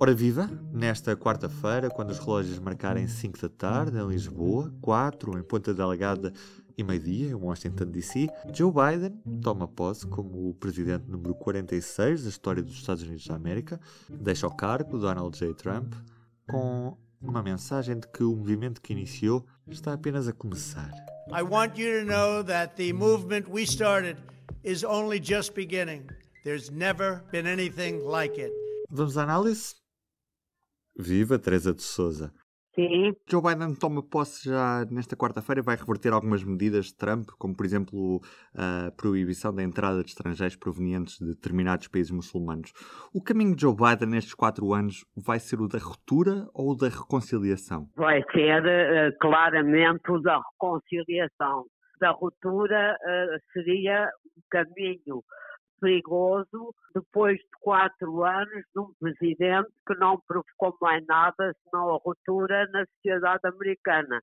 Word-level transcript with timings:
Ora 0.00 0.12
viva, 0.12 0.50
nesta 0.72 1.16
quarta-feira, 1.16 1.90
quando 1.90 2.10
os 2.10 2.18
relógios 2.18 2.58
marcarem 2.58 3.06
5 3.06 3.40
da 3.40 3.48
tarde 3.48 3.98
em 3.98 4.08
Lisboa, 4.08 4.72
4 4.80 5.38
em 5.38 5.42
Ponta 5.44 5.72
Delegada 5.72 6.32
e 6.76 6.82
meio-dia 6.82 7.28
em 7.28 7.34
Washington 7.34 7.84
DC, 7.84 8.28
Joe 8.52 8.72
Biden 8.72 9.16
toma 9.40 9.68
posse 9.68 10.06
como 10.08 10.48
o 10.48 10.54
presidente 10.54 11.08
número 11.08 11.34
46 11.36 12.24
da 12.24 12.28
história 12.28 12.62
dos 12.64 12.74
Estados 12.74 13.04
Unidos 13.04 13.24
da 13.28 13.36
América, 13.36 13.80
deixa 14.08 14.46
o 14.48 14.56
cargo 14.56 14.98
Donald 14.98 15.38
J. 15.38 15.54
Trump 15.54 15.94
com 16.48 16.96
uma 17.22 17.42
mensagem 17.42 17.96
de 18.00 18.08
que 18.08 18.24
o 18.24 18.34
movimento 18.34 18.80
que 18.80 18.92
iniciou 18.92 19.46
está 19.68 19.92
apenas 19.92 20.26
a 20.26 20.32
começar. 20.32 20.90
I 21.28 21.42
want 21.42 21.78
you 21.78 22.00
to 22.00 22.06
know 22.06 22.42
that 22.42 22.74
the 22.74 22.92
movement 22.92 23.44
we 23.48 23.62
started 23.62 24.16
is 24.64 24.82
only 24.82 25.20
just 25.22 25.54
beginning. 25.54 26.08
There's 26.42 26.70
never 26.70 27.22
been 27.30 27.46
anything 27.46 28.00
like 28.04 28.40
it. 28.40 28.59
Vamos 28.92 29.16
à 29.16 29.22
análise? 29.22 29.76
Viva 30.98 31.38
Teresa 31.38 31.72
de 31.72 31.82
Souza. 31.82 32.32
Sim. 32.74 33.14
Joe 33.28 33.42
Biden 33.42 33.74
toma 33.74 34.02
posse 34.02 34.48
já 34.48 34.84
nesta 34.90 35.16
quarta-feira 35.16 35.60
e 35.60 35.64
vai 35.64 35.76
reverter 35.76 36.12
algumas 36.12 36.42
medidas 36.42 36.86
de 36.86 36.96
Trump, 36.96 37.28
como 37.38 37.56
por 37.56 37.64
exemplo 37.64 38.20
a 38.52 38.90
proibição 38.96 39.54
da 39.54 39.62
entrada 39.62 40.02
de 40.02 40.10
estrangeiros 40.10 40.56
provenientes 40.56 41.18
de 41.18 41.26
determinados 41.26 41.86
países 41.86 42.10
muçulmanos. 42.10 42.72
O 43.14 43.22
caminho 43.22 43.54
de 43.54 43.62
Joe 43.62 43.74
Biden 43.74 44.08
nestes 44.08 44.34
quatro 44.34 44.72
anos 44.72 45.04
vai 45.16 45.38
ser 45.38 45.60
o 45.60 45.68
da 45.68 45.78
ruptura 45.78 46.48
ou 46.52 46.72
o 46.72 46.76
da 46.76 46.88
reconciliação? 46.88 47.88
Vai 47.96 48.22
ser 48.32 48.62
uh, 48.62 49.18
claramente 49.20 50.10
o 50.10 50.20
da 50.20 50.40
reconciliação. 50.52 51.66
Da 52.00 52.10
ruptura 52.10 52.96
uh, 52.96 53.52
seria 53.52 54.08
um 54.36 54.42
caminho 54.50 55.22
perigoso 55.80 56.74
depois 56.94 57.36
de 57.38 57.48
quatro 57.60 58.24
anos 58.24 58.64
de 58.74 58.80
um 58.80 58.92
presidente 59.00 59.70
que 59.86 59.94
não 59.94 60.20
provocou 60.26 60.76
mais 60.80 61.04
nada 61.06 61.54
senão 61.64 61.94
a 61.94 61.98
ruptura 61.98 62.66
na 62.68 62.84
sociedade 62.86 63.46
americana. 63.46 64.20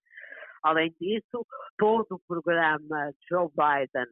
Além 0.63 0.93
disso, 0.99 1.45
todo 1.77 2.05
o 2.11 2.21
programa 2.27 3.11
de 3.11 3.27
Joe 3.29 3.47
Biden, 3.49 4.07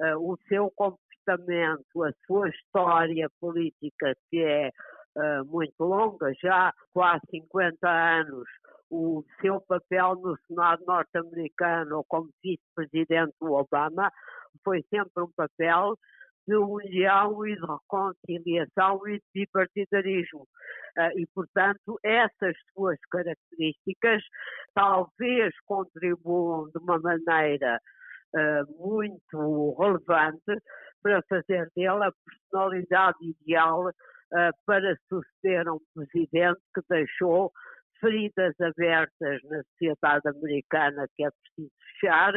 uh, 0.00 0.32
o 0.32 0.36
seu 0.48 0.70
comportamento, 0.76 2.04
a 2.04 2.12
sua 2.26 2.48
história 2.48 3.28
política, 3.40 4.14
que 4.30 4.40
é 4.40 4.70
uh, 5.16 5.44
muito 5.46 5.82
longa, 5.82 6.32
já 6.40 6.72
quase 6.92 7.22
50 7.30 7.88
anos, 7.88 8.48
o 8.90 9.24
seu 9.40 9.60
papel 9.62 10.14
no 10.16 10.36
Senado 10.46 10.84
norte-americano 10.86 12.04
como 12.08 12.30
vice-presidente 12.42 13.34
do 13.40 13.52
Obama, 13.52 14.10
foi 14.62 14.82
sempre 14.90 15.22
um 15.22 15.30
papel 15.36 15.96
de 16.46 16.56
união 16.56 17.46
e 17.46 17.54
de 17.54 17.60
reconciliação 17.60 19.00
e 19.08 19.18
de 19.18 19.22
bipartidarismo. 19.34 20.46
Uh, 20.98 21.18
e, 21.18 21.26
portanto, 21.34 21.98
essas 22.02 22.56
suas 22.72 22.98
características 23.10 24.22
talvez 24.74 25.54
contribuam 25.66 26.70
de 26.70 26.78
uma 26.78 26.98
maneira 26.98 27.78
uh, 28.34 28.86
muito 28.86 29.76
relevante 29.78 30.62
para 31.02 31.22
fazer 31.28 31.70
dele 31.76 32.04
a 32.04 32.12
personalidade 32.24 33.18
ideal 33.22 33.88
uh, 33.88 33.92
para 34.64 34.96
suceder 35.08 35.68
um 35.68 35.80
presidente 35.94 36.60
que 36.74 36.80
deixou 36.88 37.52
feridas 38.00 38.54
abertas 38.60 39.42
na 39.44 39.62
sociedade 39.72 40.28
americana 40.28 41.06
que 41.14 41.24
é 41.24 41.30
preciso 41.30 41.72
fechar, 42.00 42.32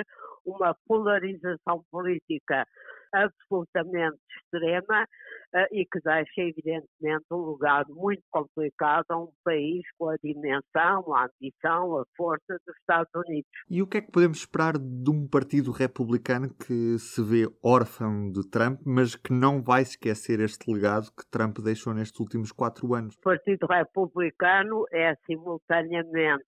uma 0.45 0.75
polarização 0.87 1.83
política 1.91 2.65
absolutamente 3.13 4.17
extrema 4.37 5.03
uh, 5.03 5.65
e 5.71 5.85
que 5.85 5.99
deixa, 6.03 6.41
evidentemente, 6.41 7.25
um 7.31 7.37
lugar 7.37 7.85
muito 7.89 8.23
complicado 8.29 9.05
a 9.09 9.17
um 9.17 9.31
país 9.43 9.81
com 9.97 10.09
a 10.09 10.15
dimensão, 10.23 11.13
a 11.15 11.25
ambição, 11.25 11.99
a 11.99 12.03
força 12.15 12.57
dos 12.65 12.75
Estados 12.79 13.11
Unidos. 13.15 13.49
E 13.69 13.81
o 13.81 13.87
que 13.87 13.97
é 13.97 14.01
que 14.01 14.11
podemos 14.11 14.39
esperar 14.39 14.77
de 14.77 15.09
um 15.09 15.27
partido 15.27 15.71
republicano 15.71 16.49
que 16.53 16.97
se 16.97 17.21
vê 17.23 17.47
órfão 17.63 18.31
de 18.31 18.47
Trump, 18.49 18.81
mas 18.85 19.15
que 19.15 19.33
não 19.33 19.61
vai 19.61 19.81
esquecer 19.81 20.39
este 20.39 20.71
legado 20.71 21.11
que 21.11 21.29
Trump 21.29 21.57
deixou 21.59 21.93
nestes 21.93 22.19
últimos 22.19 22.51
quatro 22.51 22.93
anos? 22.93 23.15
O 23.15 23.21
Partido 23.21 23.65
Republicano 23.67 24.85
é 24.91 25.13
simultaneamente 25.25 26.43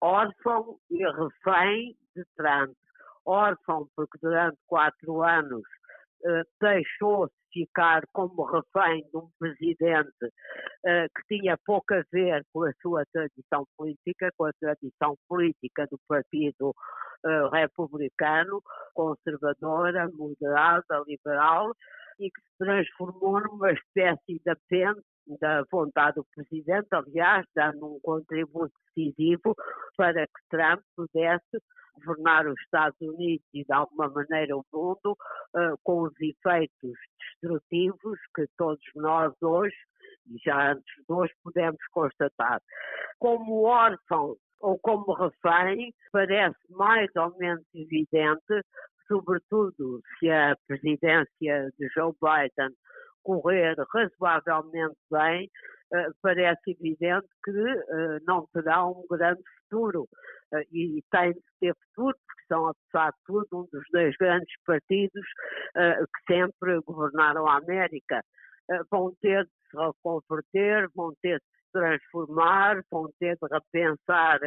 órfão 0.00 0.78
e 0.90 0.98
refém 1.04 1.96
de 2.14 2.24
Trump 2.36 2.72
órfão, 3.28 3.86
porque 3.94 4.18
durante 4.22 4.56
quatro 4.66 5.22
anos 5.22 5.62
uh, 6.24 6.44
deixou-se 6.60 7.34
ficar 7.52 8.02
como 8.12 8.44
refém 8.44 9.02
de 9.10 9.16
um 9.16 9.28
presidente 9.38 10.24
uh, 10.24 11.08
que 11.14 11.36
tinha 11.36 11.56
pouco 11.64 11.94
a 11.94 12.02
ver 12.12 12.44
com 12.52 12.64
a 12.64 12.72
sua 12.80 13.04
tradição 13.12 13.64
política, 13.76 14.30
com 14.36 14.44
a 14.44 14.52
tradição 14.60 15.16
política 15.28 15.86
do 15.90 15.98
Partido 16.08 16.70
uh, 16.70 17.48
Republicano, 17.50 18.62
conservadora, 18.94 20.08
moderada, 20.12 21.02
liberal, 21.06 21.72
e 22.18 22.30
que 22.30 22.40
se 22.40 22.58
transformou 22.58 23.40
numa 23.40 23.72
espécie 23.72 24.40
de 24.44 24.50
apêndice 24.50 25.06
da 25.40 25.62
vontade 25.70 26.16
do 26.16 26.26
Presidente, 26.34 26.88
aliás, 26.92 27.44
dando 27.54 27.94
um 27.94 28.00
contributo 28.00 28.72
decisivo 28.96 29.54
para 29.96 30.26
que 30.26 30.48
Trump 30.50 30.80
pudesse 30.96 31.62
governar 32.04 32.46
os 32.46 32.58
Estados 32.60 32.98
Unidos 33.00 33.44
e, 33.52 33.64
de 33.64 33.72
alguma 33.72 34.08
maneira, 34.08 34.56
o 34.56 34.64
mundo, 34.72 35.12
uh, 35.54 35.76
com 35.82 36.02
os 36.02 36.12
efeitos 36.20 36.98
destrutivos 37.18 38.18
que 38.34 38.46
todos 38.56 38.82
nós 38.94 39.32
hoje, 39.42 39.76
e 40.26 40.38
já 40.44 40.72
antes 40.72 40.84
de 40.96 41.12
hoje, 41.12 41.32
podemos 41.42 41.80
constatar. 41.92 42.60
Como 43.18 43.64
órfão 43.64 44.36
ou 44.60 44.78
como 44.80 45.12
refém, 45.14 45.92
parece 46.12 46.58
mais 46.70 47.08
ou 47.16 47.36
menos 47.38 47.64
evidente, 47.74 48.62
sobretudo 49.06 50.00
se 50.18 50.30
a 50.30 50.56
presidência 50.66 51.70
de 51.78 51.88
Joe 51.94 52.12
Biden 52.20 52.74
correr 53.22 53.76
razoavelmente 53.92 54.96
bem, 55.10 55.50
parece 56.22 56.70
evidente 56.70 57.28
que 57.44 57.50
uh, 57.50 58.20
não 58.26 58.46
terá 58.52 58.86
um 58.86 59.04
grande 59.10 59.42
futuro. 59.62 60.08
Uh, 60.52 60.60
e 60.72 61.02
tem 61.10 61.32
de 61.32 61.40
ter 61.60 61.74
futuro, 61.86 62.16
porque 62.26 62.42
são, 62.48 62.66
apesar 62.68 63.10
de 63.10 63.18
tudo, 63.26 63.46
um 63.52 63.68
dos 63.72 63.84
dois 63.92 64.16
grandes 64.16 64.54
partidos 64.64 65.26
que 65.74 66.34
sempre 66.34 66.80
governaram 66.80 67.46
a 67.46 67.58
América. 67.58 68.22
vão 68.90 69.14
ter 69.20 69.44
de 69.44 69.50
se 69.70 69.76
reconverter, 69.76 70.88
vão 70.94 71.12
ter 71.20 71.38
de 71.38 71.44
se 71.44 71.72
transformar, 71.72 72.82
vão 72.90 73.10
ter 73.20 73.36
de 73.36 73.48
repensar 73.50 74.40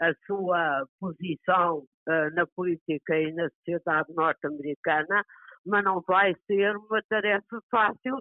a 0.00 0.14
sua 0.26 0.86
posição 0.98 1.84
na 2.32 2.46
política 2.56 3.18
e 3.18 3.32
na 3.32 3.48
sociedade 3.50 4.12
norte-americana 4.14 5.22
mas 5.66 5.84
não 5.84 6.00
vai 6.06 6.34
ser 6.46 6.76
uma 6.76 7.02
tarefa 7.08 7.60
fácil, 7.70 8.16
eh, 8.16 8.20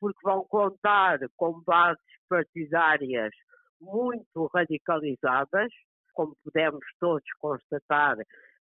porque 0.00 0.20
vão 0.22 0.44
contar 0.44 1.18
com 1.36 1.60
bases 1.62 2.02
partidárias 2.28 3.32
muito 3.80 4.50
radicalizadas, 4.54 5.72
como 6.14 6.36
pudemos 6.42 6.84
todos 6.98 7.24
constatar 7.38 8.16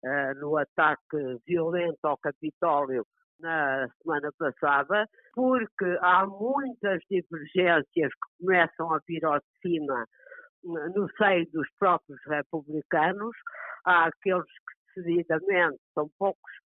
eh, 0.04 0.34
no 0.34 0.56
ataque 0.56 1.38
violento 1.46 2.04
ao 2.04 2.16
Capitólio 2.18 3.04
na 3.40 3.88
semana 4.02 4.30
passada, 4.38 5.06
porque 5.34 5.98
há 6.00 6.26
muitas 6.26 7.00
divergências 7.10 8.10
que 8.12 8.44
começam 8.44 8.94
a 8.94 9.00
vir 9.06 9.24
ao 9.24 9.38
de 9.38 9.60
cima 9.60 10.06
no 10.64 11.08
seio 11.16 11.50
dos 11.50 11.68
próprios 11.78 12.20
republicanos, 12.26 13.36
há 13.84 14.06
aqueles 14.06 14.46
que 14.46 15.00
decididamente 15.02 15.80
são 15.92 16.08
poucos 16.18 16.52
eh, 16.52 16.61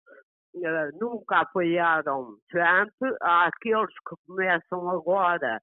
nunca 1.01 1.41
apoiaram 1.41 2.37
Trump, 2.49 2.93
há 3.21 3.47
aqueles 3.47 3.95
que 4.09 4.17
começam 4.27 4.89
agora, 4.91 5.61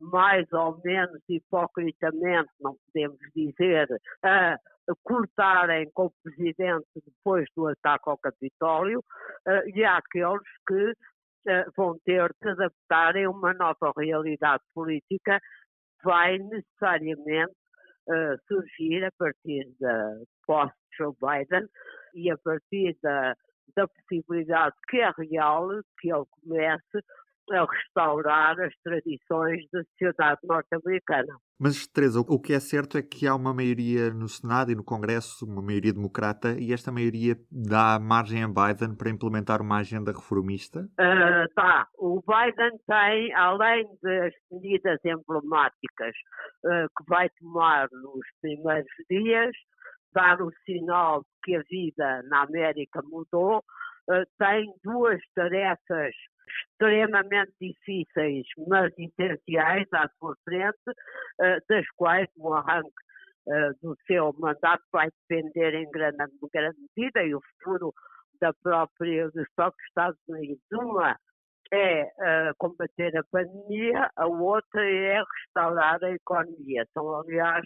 mais 0.00 0.50
ou 0.52 0.80
menos 0.84 1.20
hipocritamente, 1.28 2.50
não 2.60 2.76
podemos 2.86 3.18
dizer, 3.34 3.88
a 4.22 4.58
cortarem 5.02 5.90
com 5.94 6.06
o 6.06 6.12
presidente 6.22 6.86
depois 6.94 7.46
do 7.56 7.68
ataque 7.68 8.10
ao 8.10 8.18
Capitólio, 8.18 9.02
eh, 9.46 9.62
e 9.74 9.84
há 9.84 9.96
aqueles 9.96 10.42
que 10.68 10.92
eh, 11.48 11.64
vão 11.76 11.98
ter 12.04 12.30
de 12.42 12.50
adaptarem 12.50 13.24
a 13.24 13.30
uma 13.30 13.54
nova 13.54 13.92
realidade 13.96 14.62
política. 14.74 15.40
Vai 16.02 16.38
necessariamente 16.38 17.54
surgir 18.46 19.02
a 19.04 19.10
partir 19.18 19.66
da 19.80 20.18
post-Joe 20.46 21.14
Biden. 21.20 21.66
E 22.14 22.30
a 22.30 22.36
partir 22.38 22.96
da, 23.02 23.34
da 23.76 23.86
possibilidade 23.88 24.74
que 24.88 24.98
é 24.98 25.10
real 25.18 25.68
que 26.00 26.12
ele 26.12 26.24
comece 26.42 27.04
a 27.52 27.64
restaurar 27.64 28.58
as 28.60 28.74
tradições 28.82 29.60
da 29.72 29.82
sociedade 29.84 30.40
norte-americana. 30.44 31.36
Mas, 31.60 31.86
Teresa, 31.86 32.20
o 32.20 32.40
que 32.40 32.52
é 32.52 32.60
certo 32.60 32.98
é 32.98 33.02
que 33.02 33.26
há 33.26 33.34
uma 33.34 33.54
maioria 33.54 34.10
no 34.12 34.28
Senado 34.28 34.72
e 34.72 34.74
no 34.74 34.82
Congresso, 34.82 35.44
uma 35.44 35.62
maioria 35.62 35.92
democrata, 35.92 36.56
e 36.58 36.72
esta 36.72 36.90
maioria 36.90 37.36
dá 37.50 37.98
margem 38.00 38.42
a 38.42 38.48
Biden 38.48 38.96
para 38.96 39.10
implementar 39.10 39.60
uma 39.60 39.78
agenda 39.78 40.12
reformista? 40.12 40.80
Uh, 40.98 41.54
tá. 41.54 41.86
O 41.98 42.22
Biden 42.26 42.78
tem, 42.86 43.32
além 43.34 43.86
das 44.02 44.32
medidas 44.50 44.98
emblemáticas 45.04 46.14
uh, 46.64 46.88
que 46.96 47.04
vai 47.08 47.28
tomar 47.38 47.88
nos 47.92 48.26
primeiros 48.40 48.90
dias, 49.08 49.54
dar 50.14 50.40
o 50.40 50.50
sinal 50.64 51.20
de 51.20 51.26
que 51.42 51.56
a 51.56 51.62
vida 51.68 52.22
na 52.24 52.42
América 52.42 53.02
mudou, 53.02 53.58
uh, 53.58 54.24
tem 54.38 54.72
duas 54.82 55.20
tarefas 55.34 56.14
extremamente 56.46 57.52
difíceis, 57.60 58.46
mas 58.68 58.92
essenciais 58.98 59.88
à 59.92 60.08
sua 60.18 60.34
frente, 60.44 60.78
uh, 60.88 61.60
das 61.68 61.86
quais 61.96 62.28
o 62.36 62.54
arranque 62.54 62.90
uh, 63.48 63.74
do 63.82 63.96
seu 64.06 64.32
mandato 64.38 64.82
vai 64.92 65.08
depender 65.28 65.74
em 65.74 65.90
grande, 65.90 66.16
grande 66.52 66.78
medida 66.96 67.22
e 67.22 67.34
o 67.34 67.40
futuro 67.40 67.92
da 68.40 68.52
própria, 68.62 69.30
dos 69.30 69.46
próprios 69.54 69.86
Estados 69.88 70.20
Unidos. 70.28 70.62
Uma 70.72 71.16
é 71.72 72.04
uh, 72.04 72.54
combater 72.58 73.16
a 73.16 73.24
pandemia, 73.30 74.10
a 74.16 74.26
outra 74.26 74.84
é 74.84 75.22
restaurar 75.22 76.02
a 76.04 76.10
economia. 76.10 76.86
São, 76.92 77.20
aliás, 77.20 77.64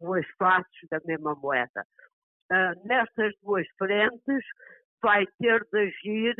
duas 0.00 0.26
faces 0.38 0.88
da 0.90 0.98
mesma 1.04 1.34
moeda. 1.34 1.84
Uh, 2.50 2.88
nestas 2.88 3.34
duas 3.42 3.66
frentes, 3.76 4.44
vai 5.02 5.26
ter 5.38 5.64
de 5.72 5.78
agir 5.78 6.34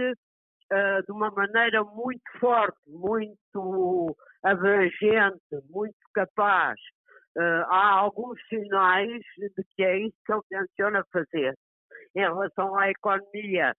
uh, 0.72 1.02
de 1.04 1.12
uma 1.12 1.30
maneira 1.30 1.82
muito 1.84 2.22
forte, 2.40 2.78
muito 2.86 4.16
abrangente, 4.42 5.40
muito 5.70 5.96
capaz. 6.14 6.78
Uh, 7.36 7.64
há 7.68 7.92
alguns 7.92 8.38
sinais 8.48 9.22
de 9.36 9.64
que 9.76 9.84
é 9.84 9.98
isso 9.98 10.16
que 10.26 10.32
ele 10.32 10.42
tenciona 10.48 11.04
fazer. 11.12 11.54
Em 12.16 12.20
relação 12.20 12.76
à 12.76 12.90
economia, 12.90 13.74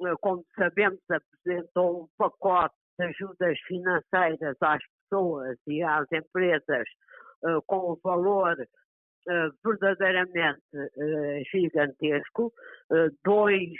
uh, 0.00 0.18
como 0.20 0.44
sabemos, 0.56 1.00
apresentou 1.10 2.02
um 2.02 2.08
pacote 2.18 2.74
de 2.98 3.06
ajudas 3.06 3.58
financeiras 3.66 4.56
às 4.60 4.82
pessoas 5.02 5.56
e 5.66 5.82
às 5.82 6.06
empresas 6.12 6.84
com 7.68 7.92
um 7.92 7.96
valor 8.02 8.56
verdadeiramente 9.62 10.62
gigantesco, 11.50 12.52
dois 13.24 13.72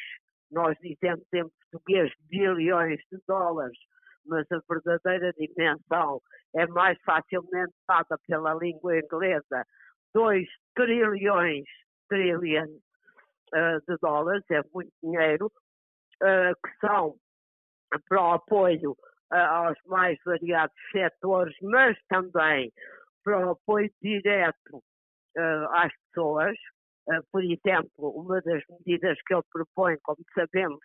nós 0.51 0.77
dizemos 0.81 1.27
em 1.33 1.45
português 1.71 2.13
bilhões 2.29 3.01
de 3.13 3.19
dólares, 3.27 3.79
mas 4.27 4.47
a 4.51 4.61
verdadeira 4.69 5.33
dimensão 5.35 6.21
é 6.55 6.67
mais 6.67 6.99
facilmente 7.03 7.73
dada 7.87 8.19
pela 8.27 8.55
língua 8.55 8.99
inglesa, 8.99 9.67
2 10.15 10.47
trilhões, 10.75 11.65
trilhões 12.09 12.71
uh, 12.71 13.81
de 13.87 13.97
dólares, 14.01 14.45
é 14.51 14.61
muito 14.73 14.91
dinheiro, 15.03 15.47
uh, 15.47 16.55
que 16.63 16.87
são 16.87 17.15
para 18.09 18.23
o 18.23 18.33
apoio 18.33 18.93
uh, 18.93 19.35
aos 19.35 19.79
mais 19.87 20.19
variados 20.25 20.77
setores, 20.93 21.55
mas 21.63 21.97
também 22.09 22.73
para 23.23 23.47
o 23.47 23.51
apoio 23.51 23.91
direto 24.03 24.83
às 25.71 25.93
pessoas, 26.07 26.57
ah, 27.11 27.21
por 27.33 27.43
exemplo, 27.43 28.11
uma 28.11 28.41
das 28.43 28.63
medidas 28.69 29.19
que 29.27 29.35
ele 29.35 29.43
propõe, 29.51 29.97
como 30.03 30.19
sabemos, 30.35 30.81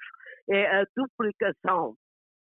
é 0.49 0.81
a 0.81 0.85
duplicação 0.95 1.95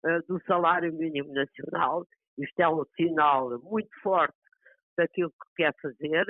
ah, 0.06 0.19
do 0.27 0.41
salário 0.45 0.94
mínimo 0.94 1.33
nacional. 1.33 2.06
Isto 2.38 2.59
é 2.59 2.69
um 2.69 2.83
sinal 2.95 3.59
muito 3.61 3.89
forte 4.01 4.35
daquilo 4.97 5.29
que 5.31 5.63
quer 5.63 5.73
fazer. 5.81 6.25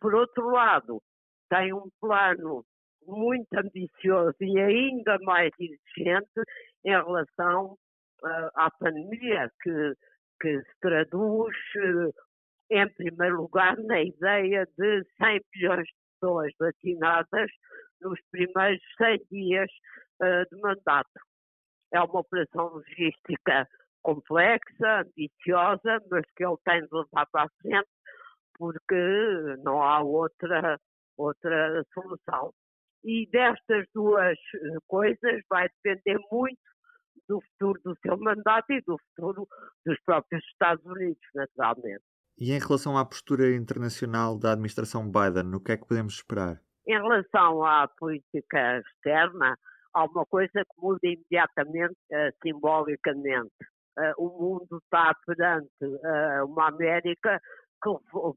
Por 0.00 0.14
outro 0.14 0.50
lado, 0.50 1.00
tem 1.48 1.72
um 1.72 1.88
plano 2.00 2.64
muito 3.06 3.48
ambicioso 3.54 4.36
e 4.40 4.58
ainda 4.58 5.18
mais 5.22 5.50
exigente 5.58 6.40
em 6.84 6.90
relação 6.90 7.76
uh, 8.22 8.50
à 8.54 8.70
pandemia, 8.78 9.50
que, 9.62 9.94
que 10.40 10.60
se 10.60 10.80
traduz, 10.80 11.56
uh, 11.76 12.14
em 12.70 12.88
primeiro 12.94 13.42
lugar, 13.42 13.76
na 13.78 14.02
ideia 14.02 14.66
de 14.78 15.04
100 15.18 15.40
milhões 15.54 15.86
de 15.86 15.94
pessoas 16.14 16.52
vacinadas 16.58 17.50
nos 18.00 18.18
primeiros 18.30 18.80
100 18.96 19.18
dias 19.30 19.70
uh, 20.22 20.54
de 20.54 20.60
mandato. 20.60 21.10
É 21.92 22.00
uma 22.00 22.20
operação 22.20 22.68
logística 22.68 23.68
complexa, 24.02 25.00
ambiciosa, 25.00 25.98
mas 26.10 26.24
que 26.36 26.44
ele 26.44 26.56
tem 26.64 26.80
de 26.80 26.88
levar 26.92 27.26
para 27.30 27.44
a 27.44 27.48
frente 27.60 27.88
porque 28.60 29.56
não 29.64 29.82
há 29.82 30.02
outra, 30.02 30.78
outra 31.16 31.82
solução. 31.94 32.52
E 33.02 33.26
destas 33.30 33.86
duas 33.94 34.36
eh, 34.36 34.76
coisas 34.86 35.40
vai 35.48 35.66
depender 35.82 36.20
muito 36.30 36.60
do 37.26 37.40
futuro 37.40 37.80
do 37.82 37.96
seu 38.02 38.18
mandato 38.18 38.70
e 38.70 38.82
do 38.82 38.98
futuro 38.98 39.48
dos 39.86 39.98
próprios 40.04 40.44
Estados 40.44 40.84
Unidos, 40.84 41.22
naturalmente. 41.34 42.04
E 42.40 42.52
em 42.52 42.58
relação 42.58 42.96
à 42.96 43.04
postura 43.04 43.54
internacional 43.54 44.38
da 44.38 44.52
administração 44.52 45.04
Biden, 45.04 45.54
o 45.54 45.60
que 45.60 45.72
é 45.72 45.76
que 45.76 45.86
podemos 45.86 46.14
esperar? 46.14 46.58
Em 46.88 46.94
relação 46.94 47.62
à 47.62 47.86
política 47.86 48.78
externa, 48.78 49.58
há 49.92 50.04
uma 50.04 50.24
coisa 50.24 50.50
que 50.54 50.80
muda 50.80 51.00
imediatamente 51.02 51.98
uh, 52.10 52.32
simbolicamente. 52.42 53.52
Uh, 53.98 54.14
o 54.16 54.28
mundo 54.40 54.80
está 54.82 55.14
perante 55.26 55.68
uh, 55.82 56.46
uma 56.46 56.68
América 56.68 57.38
que 57.82 57.90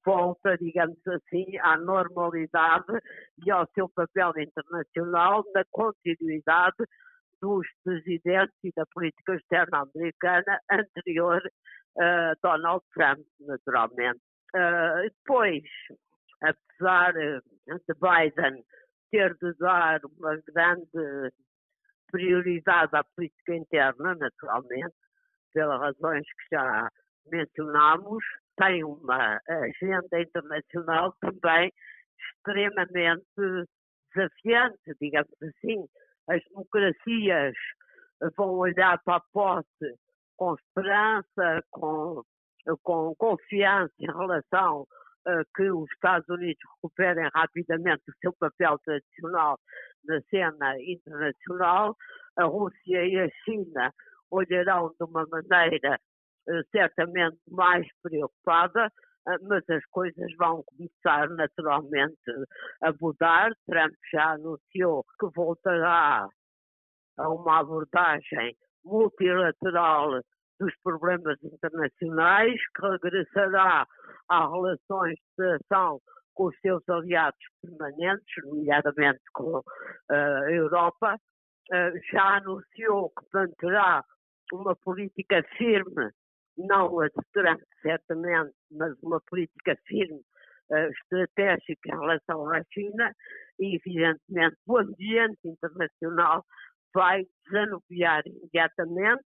volta, 0.06 0.58
digamos 0.58 1.00
assim, 1.08 1.58
à 1.60 1.78
normalidade 1.78 3.00
e 3.46 3.52
ao 3.52 3.66
seu 3.74 3.88
papel 3.88 4.34
internacional 4.38 5.46
na 5.56 5.64
continuidade 5.72 6.76
dos 7.44 7.68
presidentes 7.84 8.56
e 8.63 8.72
da 8.74 8.86
política 8.94 9.36
externa 9.36 9.84
americana 9.84 10.57
anterior 10.72 11.42
uh, 11.98 12.34
Donald 12.42 12.81
Trump, 12.94 13.19
naturalmente. 13.42 14.22
Uh, 14.56 15.04
depois, 15.04 15.63
apesar 16.42 17.12
de 17.12 17.94
Biden 18.00 18.64
ter 19.12 19.35
de 19.42 19.54
dar 19.59 20.00
uma 20.06 20.38
grande 20.47 21.31
prioridade 22.09 22.95
à 22.95 23.04
política 23.04 23.56
interna, 23.56 24.16
naturalmente, 24.16 24.95
pelas 25.54 25.81
razões 25.81 26.26
que 26.26 26.56
já 26.56 26.90
mencionámos, 27.30 28.23
tem 28.57 28.85
uma 28.85 29.42
agenda 29.47 30.21
internacional 30.21 31.14
também 31.19 31.73
extremamente 32.18 33.68
desafiante, 34.16 34.95
digamos 35.02 35.33
assim. 35.42 35.85
As 36.30 36.42
democracias 36.45 37.53
vão 38.37 38.51
olhar 38.51 39.01
para 39.03 39.18
a 39.18 39.23
posse 39.31 39.97
com 40.37 40.56
esperança, 40.56 41.63
com, 41.69 42.23
com 42.81 43.15
confiança 43.15 43.94
em 43.99 44.07
relação 44.07 44.81
uh, 44.81 45.44
que 45.56 45.69
os 45.71 45.89
Estados 45.92 46.27
Unidos 46.30 46.61
recuperem 46.75 47.30
rapidamente 47.33 48.03
o 48.09 48.13
seu 48.21 48.33
papel 48.33 48.80
tradicional 48.80 49.59
na 50.06 50.21
cena 50.30 50.75
internacional. 50.81 51.95
A 52.37 52.45
Rússia 52.45 53.06
e 53.06 53.19
a 53.19 53.30
China 53.44 53.94
olharão 54.31 54.89
de 54.99 55.06
uma 55.06 55.25
maneira 55.27 55.99
uh, 56.49 56.63
certamente 56.71 57.37
mais 57.49 57.85
preocupada, 58.01 58.92
mas 59.42 59.69
as 59.69 59.85
coisas 59.85 60.35
vão 60.37 60.63
começar 60.63 61.30
naturalmente 61.30 62.18
a 62.81 62.92
mudar. 62.99 63.51
Trump 63.65 63.94
já 64.11 64.31
anunciou 64.31 65.06
que 65.19 65.27
voltará 65.35 66.27
a 67.18 67.30
uma 67.30 67.59
abordagem 67.59 68.56
multilateral 68.83 70.21
dos 70.59 70.73
problemas 70.83 71.37
internacionais, 71.44 72.59
que 72.75 72.87
regressará 72.87 73.85
às 74.30 74.51
relações 74.51 75.18
de 75.37 75.45
ação 75.56 75.99
com 76.33 76.45
os 76.45 76.59
seus 76.61 76.87
aliados 76.89 77.39
permanentes, 77.61 78.44
nomeadamente 78.45 79.21
com 79.33 79.59
uh, 79.59 79.63
a 80.09 80.51
Europa, 80.51 81.15
uh, 81.15 82.11
já 82.11 82.37
anunciou 82.37 83.09
que 83.09 83.25
manterá 83.33 84.03
uma 84.51 84.75
política 84.75 85.44
firme, 85.57 86.11
não 86.57 87.00
a 87.00 87.07
de 87.07 87.14
Trump, 87.33 87.62
certamente, 87.81 88.54
mas 88.72 88.94
uma 89.02 89.19
política 89.30 89.76
firme, 89.88 90.22
uh, 90.72 90.92
estratégica 91.02 91.90
em 91.95 92.00
relação 92.00 92.50
à 92.50 92.62
China, 92.74 93.12
e 93.60 93.76
evidentemente 93.76 94.56
o 94.68 94.78
ambiente 94.78 95.40
internacional 95.45 96.45
vai 96.94 97.24
desanuviar 97.45 98.22
imediatamente, 98.26 99.24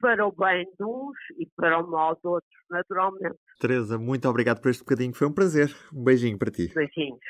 para 0.00 0.26
o 0.26 0.32
bem 0.32 0.64
de 0.78 0.84
uns 0.84 1.16
e 1.38 1.46
para 1.56 1.82
o 1.82 1.90
mal 1.90 2.14
de 2.14 2.28
outros, 2.28 2.52
naturalmente. 2.70 3.36
Teresa, 3.58 3.98
muito 3.98 4.28
obrigado 4.28 4.60
por 4.60 4.70
este 4.70 4.80
bocadinho, 4.80 5.14
foi 5.14 5.26
um 5.26 5.32
prazer. 5.32 5.74
Um 5.92 6.04
beijinho 6.04 6.38
para 6.38 6.50
ti. 6.50 6.72
Beijinhos. 6.74 7.20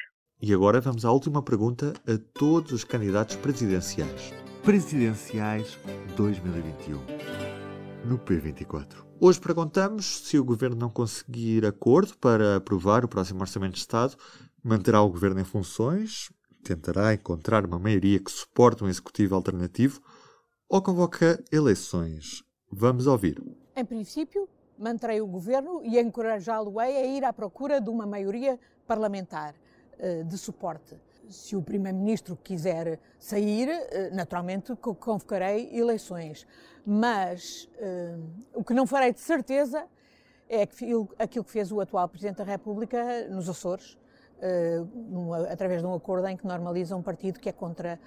E 0.42 0.52
agora 0.52 0.80
vamos 0.80 1.04
à 1.04 1.12
última 1.12 1.42
pergunta 1.42 1.92
a 2.06 2.38
todos 2.38 2.72
os 2.72 2.84
candidatos 2.84 3.36
presidenciais. 3.36 4.32
Presidenciais 4.62 5.78
2021. 6.16 7.45
No 8.06 8.20
P24. 8.20 9.04
Hoje 9.20 9.40
perguntamos 9.40 10.20
se 10.20 10.38
o 10.38 10.44
governo 10.44 10.76
não 10.76 10.88
conseguir 10.88 11.66
acordo 11.66 12.16
para 12.18 12.54
aprovar 12.54 13.04
o 13.04 13.08
próximo 13.08 13.40
Orçamento 13.40 13.72
de 13.72 13.80
Estado, 13.80 14.16
manterá 14.62 15.02
o 15.02 15.10
governo 15.10 15.40
em 15.40 15.44
funções, 15.44 16.30
tentará 16.62 17.12
encontrar 17.12 17.66
uma 17.66 17.80
maioria 17.80 18.20
que 18.20 18.30
suporte 18.30 18.84
um 18.84 18.88
executivo 18.88 19.34
alternativo 19.34 20.00
ou 20.68 20.80
convoca 20.80 21.42
eleições. 21.50 22.44
Vamos 22.70 23.08
ouvir. 23.08 23.42
Em 23.74 23.84
princípio, 23.84 24.48
manterei 24.78 25.20
o 25.20 25.26
governo 25.26 25.82
e 25.82 25.98
encorajá-lo-ei 25.98 26.96
a 26.96 27.06
ir 27.06 27.24
à 27.24 27.32
procura 27.32 27.80
de 27.80 27.90
uma 27.90 28.06
maioria 28.06 28.56
parlamentar 28.86 29.52
eh, 29.98 30.22
de 30.22 30.38
suporte. 30.38 30.94
Se 31.28 31.56
o 31.56 31.62
Primeiro-Ministro 31.62 32.36
quiser 32.36 33.00
sair, 33.18 33.68
eh, 33.68 34.10
naturalmente 34.12 34.74
convocarei 34.76 35.76
eleições. 35.76 36.46
Mas 36.84 37.68
uh, 37.80 38.22
o 38.54 38.62
que 38.62 38.72
não 38.72 38.86
farei 38.86 39.12
de 39.12 39.18
certeza 39.18 39.86
é 40.48 40.62
aquilo 40.62 41.44
que 41.44 41.50
fez 41.50 41.72
o 41.72 41.80
atual 41.80 42.08
Presidente 42.08 42.36
da 42.36 42.44
República 42.44 43.26
nos 43.28 43.48
Açores, 43.48 43.98
uh, 44.38 45.34
através 45.50 45.80
de 45.82 45.86
um 45.88 45.94
acordo 45.94 46.28
em 46.28 46.36
que 46.36 46.46
normaliza 46.46 46.94
um 46.94 47.02
partido 47.02 47.40
que 47.40 47.48
é 47.48 47.52
contra 47.52 47.98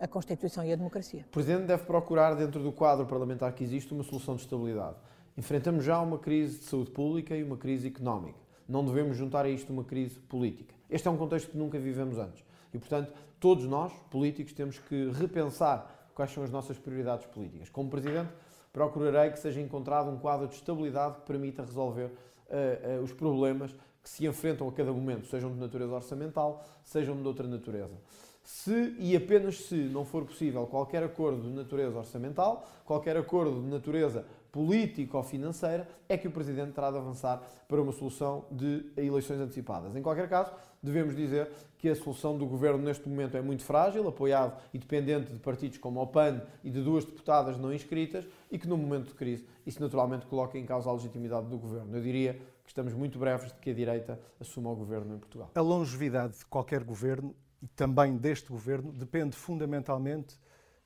a 0.00 0.06
Constituição 0.06 0.64
e 0.64 0.72
a 0.72 0.76
democracia. 0.76 1.24
O 1.26 1.32
Presidente 1.32 1.64
deve 1.64 1.84
procurar, 1.84 2.34
dentro 2.34 2.62
do 2.62 2.70
quadro 2.70 3.04
parlamentar 3.06 3.52
que 3.52 3.64
existe, 3.64 3.92
uma 3.92 4.04
solução 4.04 4.36
de 4.36 4.42
estabilidade. 4.42 4.96
Enfrentamos 5.36 5.84
já 5.84 6.00
uma 6.00 6.18
crise 6.18 6.58
de 6.58 6.64
saúde 6.64 6.90
pública 6.90 7.36
e 7.36 7.42
uma 7.42 7.56
crise 7.56 7.88
económica. 7.88 8.38
Não 8.68 8.84
devemos 8.84 9.16
juntar 9.16 9.44
a 9.44 9.48
isto 9.48 9.72
uma 9.72 9.82
crise 9.82 10.18
política. 10.20 10.74
Este 10.88 11.08
é 11.08 11.10
um 11.10 11.16
contexto 11.16 11.50
que 11.50 11.56
nunca 11.56 11.78
vivemos 11.78 12.18
antes. 12.18 12.44
E, 12.72 12.78
portanto, 12.78 13.12
todos 13.40 13.64
nós, 13.64 13.92
políticos, 14.10 14.52
temos 14.52 14.78
que 14.78 15.10
repensar 15.10 16.10
quais 16.14 16.30
são 16.32 16.42
as 16.42 16.50
nossas 16.50 16.78
prioridades 16.78 17.26
políticas. 17.26 17.68
Como 17.68 17.88
Presidente, 17.88 18.30
procurarei 18.72 19.30
que 19.30 19.38
seja 19.38 19.60
encontrado 19.60 20.10
um 20.10 20.18
quadro 20.18 20.48
de 20.48 20.54
estabilidade 20.54 21.16
que 21.16 21.22
permita 21.22 21.62
resolver 21.62 22.06
uh, 22.06 23.00
uh, 23.00 23.02
os 23.02 23.12
problemas 23.12 23.74
que 24.02 24.08
se 24.08 24.26
enfrentam 24.26 24.68
a 24.68 24.72
cada 24.72 24.92
momento, 24.92 25.26
sejam 25.26 25.52
de 25.52 25.58
natureza 25.58 25.94
orçamental, 25.94 26.64
sejam 26.82 27.16
de 27.16 27.26
outra 27.26 27.46
natureza. 27.46 27.94
Se 28.42 28.96
e 28.98 29.14
apenas 29.14 29.66
se 29.66 29.74
não 29.74 30.06
for 30.06 30.24
possível 30.24 30.66
qualquer 30.66 31.02
acordo 31.02 31.42
de 31.42 31.50
natureza 31.50 31.98
orçamental, 31.98 32.66
qualquer 32.84 33.16
acordo 33.16 33.60
de 33.60 33.68
natureza 33.68 34.24
política 34.50 35.18
ou 35.18 35.22
financeira, 35.22 35.86
é 36.08 36.16
que 36.16 36.26
o 36.26 36.30
Presidente 36.30 36.72
terá 36.72 36.90
de 36.90 36.96
avançar 36.96 37.42
para 37.68 37.80
uma 37.80 37.92
solução 37.92 38.46
de 38.50 38.90
eleições 38.96 39.38
antecipadas. 39.38 39.94
Em 39.94 40.00
qualquer 40.00 40.28
caso, 40.30 40.50
devemos 40.82 41.14
dizer 41.14 41.50
que 41.78 41.88
a 41.88 41.94
solução 41.94 42.36
do 42.36 42.46
Governo 42.46 42.82
neste 42.82 43.08
momento 43.08 43.36
é 43.36 43.40
muito 43.40 43.64
frágil, 43.64 44.06
apoiado 44.08 44.60
e 44.72 44.78
dependente 44.78 45.32
de 45.32 45.38
partidos 45.38 45.78
como 45.78 46.00
o 46.00 46.06
PAN 46.06 46.42
e 46.64 46.70
de 46.70 46.82
duas 46.82 47.04
deputadas 47.04 47.56
não 47.58 47.72
inscritas, 47.72 48.26
e 48.50 48.58
que 48.58 48.66
no 48.66 48.76
momento 48.76 49.08
de 49.08 49.14
crise 49.14 49.46
isso 49.66 49.80
naturalmente 49.80 50.26
coloca 50.26 50.58
em 50.58 50.66
causa 50.66 50.90
a 50.90 50.92
legitimidade 50.92 51.46
do 51.46 51.58
Governo. 51.58 51.96
Eu 51.96 52.02
diria 52.02 52.34
que 52.64 52.70
estamos 52.70 52.92
muito 52.92 53.18
breves 53.18 53.52
de 53.52 53.58
que 53.60 53.70
a 53.70 53.74
direita 53.74 54.20
assuma 54.40 54.70
o 54.70 54.76
Governo 54.76 55.14
em 55.14 55.18
Portugal. 55.18 55.50
A 55.54 55.60
longevidade 55.60 56.38
de 56.38 56.46
qualquer 56.46 56.82
Governo 56.82 57.34
e 57.62 57.66
também 57.68 58.16
deste 58.16 58.48
governo 58.48 58.92
depende 58.92 59.36
fundamentalmente 59.36 60.38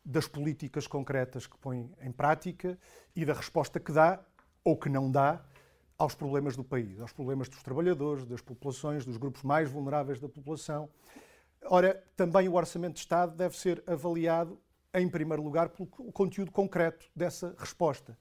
das 0.04 0.26
políticas 0.26 0.87
concretas 0.87 1.46
que 1.46 1.56
põe 1.58 1.88
em 2.00 2.11
prática 2.11 2.78
e 3.14 3.25
da 3.25 3.34
resposta 3.34 3.78
que 3.78 3.92
dá 3.92 4.20
ou 4.64 4.76
que 4.76 4.88
não 4.88 5.11
dá 5.11 5.44
aos 6.02 6.16
problemas 6.16 6.56
do 6.56 6.64
país, 6.64 7.00
aos 7.00 7.12
problemas 7.12 7.49
dos 7.49 7.62
trabalhadores, 7.62 8.26
das 8.26 8.40
populações, 8.40 9.04
dos 9.04 9.16
grupos 9.16 9.44
mais 9.44 9.71
vulneráveis 9.71 10.18
da 10.18 10.28
população. 10.28 10.88
Ora, 11.66 12.02
também 12.16 12.49
o 12.49 12.54
Orçamento 12.54 12.94
de 12.94 13.00
Estado 13.00 13.37
deve 13.37 13.56
ser 13.56 13.82
avaliado, 13.87 14.59
em 14.92 15.09
primeiro 15.09 15.40
lugar, 15.44 15.68
pelo 15.68 15.87
conteúdo 15.87 16.50
concreto 16.50 17.06
dessa 17.14 17.54
resposta. 17.56 18.18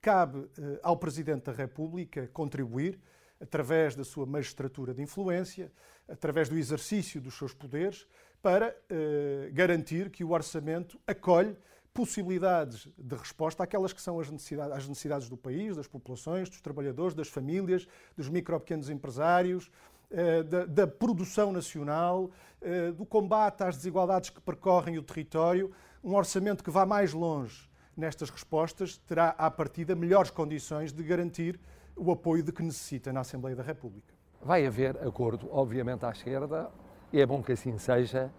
Cabe 0.00 0.48
eh, 0.58 0.80
ao 0.82 0.96
Presidente 0.96 1.44
da 1.44 1.52
República 1.52 2.26
contribuir, 2.32 2.98
através 3.38 3.94
da 3.94 4.02
sua 4.02 4.24
magistratura 4.24 4.94
de 4.94 5.02
influência, 5.02 5.70
através 6.08 6.48
do 6.48 6.56
exercício 6.56 7.20
dos 7.20 7.34
seus 7.34 7.52
poderes, 7.52 8.06
para 8.40 8.74
eh, 8.88 9.50
garantir 9.52 10.08
que 10.08 10.24
o 10.24 10.30
orçamento 10.30 10.98
acolhe 11.06 11.54
possibilidades 11.92 12.88
de 12.96 13.16
resposta 13.16 13.64
àquelas 13.64 13.92
que 13.92 14.00
são 14.00 14.20
as 14.20 14.30
necessidades, 14.30 14.88
necessidades 14.88 15.28
do 15.28 15.36
país, 15.36 15.76
das 15.76 15.86
populações, 15.86 16.48
dos 16.48 16.60
trabalhadores, 16.60 17.14
das 17.14 17.28
famílias, 17.28 17.86
dos 18.16 18.28
micro 18.28 18.58
pequenos 18.60 18.88
empresários, 18.88 19.70
eh, 20.10 20.42
da, 20.42 20.66
da, 20.66 20.86
produção 20.86 21.52
nacional, 21.52 22.30
eh, 22.60 22.92
do 22.92 23.04
combate 23.06 23.62
às 23.62 23.76
desigualdades 23.76 24.30
que 24.30 24.40
percorrem 24.40 24.98
o 24.98 25.02
território. 25.02 25.70
Um 26.02 26.14
orçamento 26.14 26.64
que 26.64 26.70
vá 26.70 26.86
mais 26.86 27.12
longe 27.12 27.68
nestas 27.96 28.30
respostas 28.30 28.96
terá, 28.98 29.34
à 29.36 29.50
partida, 29.50 29.94
melhores 29.94 30.30
condições 30.30 30.92
de 30.92 31.02
garantir 31.02 31.60
o 31.96 32.10
apoio 32.10 32.42
de 32.42 32.50
que 32.50 32.62
necessita 32.62 33.12
na 33.12 33.20
Assembleia 33.20 33.54
da 33.54 33.62
República. 33.62 34.14
Vai 34.42 34.66
haver 34.66 34.96
acordo, 35.06 35.48
obviamente, 35.52 36.04
à 36.04 36.10
esquerda, 36.10 36.70
e 37.12 37.20
é 37.20 37.26
bom 37.26 37.42
que 37.42 37.52
assim 37.52 37.76
seja, 37.76 38.32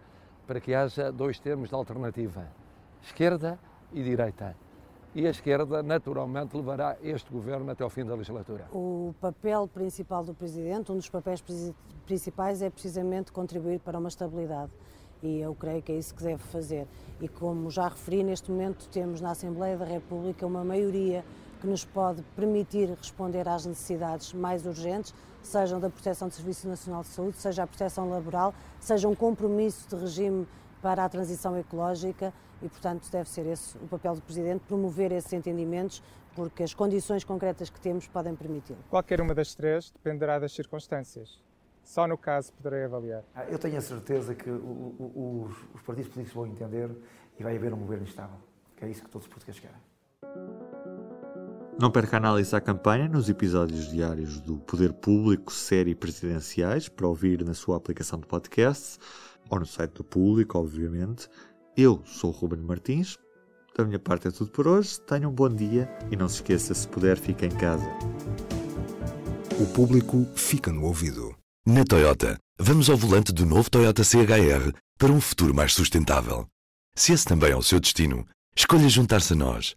para 0.48 0.60
que 0.60 0.74
haja 0.74 1.12
dois 1.12 1.40
termos 1.40 1.70
de 1.70 1.76
alternativa: 1.76 2.52
esquerda 3.04 3.60
e 3.92 4.02
direita. 4.04 4.56
E 5.14 5.28
a 5.28 5.30
esquerda, 5.30 5.84
naturalmente, 5.84 6.56
levará 6.56 6.96
este 7.04 7.30
governo 7.30 7.70
até 7.70 7.84
ao 7.84 7.90
fim 7.90 8.06
da 8.06 8.16
legislatura. 8.16 8.68
O 8.72 9.14
papel 9.20 9.68
principal 9.68 10.24
do 10.24 10.34
Presidente, 10.34 10.92
um 10.92 10.96
dos 10.96 11.10
papéis 11.10 11.44
principais, 12.06 12.62
é 12.62 12.70
precisamente 12.70 13.32
contribuir 13.32 13.80
para 13.80 14.00
uma 14.00 14.08
estabilidade. 14.08 14.72
E 15.22 15.40
eu 15.40 15.54
creio 15.54 15.82
que 15.82 15.92
é 15.92 15.96
isso 15.96 16.16
que 16.16 16.24
deve 16.24 16.42
fazer. 16.44 16.88
E 17.20 17.28
como 17.28 17.70
já 17.70 17.90
referi, 17.90 18.24
neste 18.24 18.50
momento 18.50 18.88
temos 18.88 19.20
na 19.20 19.32
Assembleia 19.32 19.78
da 19.78 19.86
República 19.86 20.48
uma 20.48 20.64
maioria 20.64 21.26
que 21.60 21.68
nos 21.68 21.86
pode 21.86 22.24
permitir 22.36 22.90
responder 22.90 23.48
às 23.48 23.66
necessidades 23.66 24.34
mais 24.34 24.66
urgentes, 24.66 25.14
sejam 25.44 25.80
da 25.80 25.90
proteção 25.90 26.28
do 26.28 26.34
Serviço 26.34 26.68
Nacional 26.68 27.02
de 27.02 27.10
Saúde, 27.10 27.38
seja 27.38 27.64
a 27.64 27.68
proteção 27.68 28.10
laboral, 28.10 28.54
seja 28.80 29.08
um 29.08 29.14
compromisso 29.14 29.88
de 29.90 29.96
regime 30.02 30.48
para 30.82 31.06
a 31.06 31.10
transição 31.10 31.56
ecológica 31.56 32.34
e, 32.62 32.70
portanto, 32.70 33.10
deve 33.12 33.30
ser 33.30 33.46
esse 33.46 33.78
o 33.78 33.88
papel 33.88 34.16
do 34.16 34.22
Presidente, 34.22 34.62
promover 34.68 35.12
esses 35.12 35.32
entendimentos, 35.34 36.02
porque 36.36 36.64
as 36.64 36.74
condições 36.74 37.24
concretas 37.24 37.70
que 37.70 37.80
temos 37.80 38.08
podem 38.08 38.36
permiti-lo. 38.36 38.80
Qualquer 38.90 39.22
uma 39.22 39.34
das 39.34 39.54
três 39.56 39.92
dependerá 39.92 40.40
das 40.40 40.54
circunstâncias. 40.54 41.42
Só 41.84 42.08
no 42.08 42.18
caso 42.18 42.54
poderei 42.54 42.86
avaliar. 42.86 43.24
Ah, 43.36 43.46
eu 43.46 43.58
tenho 43.58 43.78
a 43.78 43.82
certeza 43.82 44.36
que 44.36 44.50
o, 44.50 44.54
o, 44.54 45.50
os 45.74 45.82
partidos 45.82 46.12
políticos 46.12 46.34
vão 46.34 46.48
entender 46.48 46.90
e 47.40 47.44
vai 47.44 47.56
haver 47.56 47.74
um 47.74 47.80
governo 47.80 48.06
estável, 48.06 48.38
que 48.78 48.86
é 48.86 48.90
isso 48.90 49.04
que 49.04 49.10
todos 49.10 49.28
os 49.28 49.34
portugueses 49.34 49.60
querem. 49.60 49.78
Não 51.80 51.90
perca 51.90 52.18
a 52.18 52.20
análise 52.20 52.56
à 52.56 52.62
campanha 52.62 53.10
nos 53.10 53.28
episódios 53.28 53.90
diários 53.90 54.40
do 54.40 54.58
Poder 54.58 54.94
Público, 54.94 55.52
série 55.52 55.96
presidenciais, 55.96 56.88
para 56.88 57.08
ouvir 57.08 57.44
na 57.44 57.56
sua 57.56 57.76
aplicação 57.76 58.20
de 58.20 58.28
podcast 58.28 59.00
ou 59.50 59.60
no 59.60 59.66
site 59.66 59.94
do 59.94 60.04
Público, 60.04 60.60
obviamente. 60.60 61.28
Eu 61.78 62.04
sou 62.06 62.32
o 62.32 62.34
Ruben 62.34 62.60
Martins. 62.60 63.18
Da 63.78 63.86
minha 63.86 63.98
parte 63.98 64.28
é 64.28 64.32
tudo 64.32 64.52
por 64.52 64.68
hoje. 64.68 65.00
Tenha 65.02 65.28
um 65.28 65.32
bom 65.32 65.48
dia 65.48 65.90
e 66.12 66.18
não 66.18 66.28
se 66.28 66.36
esqueça, 66.36 66.74
se 66.74 66.86
puder, 66.86 67.18
fique 67.18 67.46
em 67.46 67.50
casa. 67.50 67.86
O 69.58 69.66
público 69.68 70.28
fica 70.36 70.72
no 70.72 70.84
ouvido. 70.84 71.34
Na 71.66 71.86
Toyota, 71.86 72.38
vamos 72.60 72.90
ao 72.90 72.98
volante 72.98 73.32
do 73.32 73.46
novo 73.46 73.70
Toyota 73.70 74.04
CHR 74.04 74.74
para 74.98 75.14
um 75.14 75.22
futuro 75.22 75.54
mais 75.54 75.74
sustentável. 75.74 76.46
Se 76.94 77.14
esse 77.14 77.26
também 77.26 77.52
é 77.52 77.56
o 77.56 77.64
seu 77.64 77.80
destino, 77.80 78.28
escolha 78.54 78.90
juntar-se 78.90 79.32
a 79.32 79.36
nós. 79.38 79.76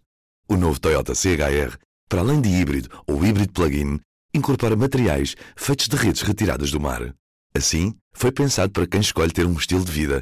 O 0.49 0.57
novo 0.57 0.79
Toyota 0.79 1.15
CHR, 1.15 1.77
para 2.09 2.19
além 2.19 2.41
de 2.41 2.49
híbrido 2.49 2.89
ou 3.07 3.25
híbrido 3.25 3.53
plug-in, 3.53 4.01
incorpora 4.33 4.75
materiais 4.75 5.35
feitos 5.55 5.87
de 5.87 5.95
redes 5.95 6.23
retiradas 6.23 6.71
do 6.71 6.79
mar. 6.79 7.15
Assim, 7.55 7.95
foi 8.13 8.33
pensado 8.33 8.73
para 8.73 8.85
quem 8.85 8.99
escolhe 8.99 9.31
ter 9.31 9.45
um 9.45 9.53
estilo 9.53 9.85
de 9.85 9.91
vida 9.91 10.21